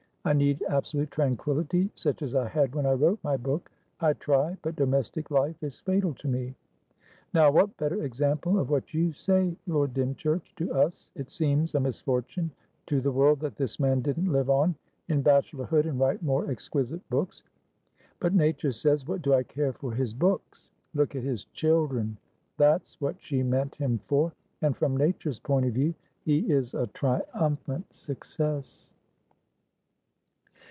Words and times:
I 0.23 0.33
need 0.33 0.61
absolute 0.69 1.09
tranquillity, 1.09 1.89
such 1.95 2.21
as 2.21 2.35
I 2.35 2.47
had 2.47 2.75
when 2.75 2.85
I 2.85 2.91
wrote 2.93 3.17
my 3.23 3.37
book. 3.37 3.71
I 3.99 4.13
try, 4.13 4.55
but 4.61 4.75
domestic 4.75 5.31
life 5.31 5.63
is 5.63 5.79
fatal 5.79 6.13
to 6.13 6.27
me.' 6.27 6.53
Now, 7.33 7.49
what 7.49 7.75
better 7.77 8.03
example 8.03 8.59
of 8.59 8.69
what 8.69 8.93
you 8.93 9.13
say, 9.13 9.57
Lord 9.65 9.95
Dymchurch? 9.95 10.53
To 10.57 10.71
us 10.75 11.09
it 11.15 11.31
seems 11.31 11.73
a 11.73 11.79
misfortune 11.79 12.51
to 12.85 13.01
the 13.01 13.11
world 13.11 13.39
that 13.39 13.55
this 13.55 13.79
man 13.79 14.01
didn't 14.01 14.31
live 14.31 14.47
on 14.51 14.75
in 15.07 15.23
bachelorhood 15.23 15.87
and 15.87 15.99
write 15.99 16.21
more 16.21 16.51
exquisite 16.51 17.01
books. 17.09 17.41
But 18.19 18.35
nature 18.35 18.73
says 18.73 19.07
'What 19.07 19.23
do 19.23 19.33
I 19.33 19.41
care 19.41 19.73
for 19.73 19.91
his 19.91 20.13
books?' 20.13 20.69
'Look 20.93 21.15
at 21.15 21.23
his 21.23 21.45
children!' 21.45 22.15
That's 22.57 23.01
what 23.01 23.15
she 23.19 23.41
meant 23.41 23.73
him 23.73 23.97
for, 24.05 24.33
and 24.61 24.77
from 24.77 24.95
Nature's 24.95 25.39
point 25.39 25.65
of 25.65 25.73
view 25.73 25.95
he 26.21 26.41
is 26.47 26.75
a 26.75 26.85
triumphant 26.85 27.91
success." 27.91 28.93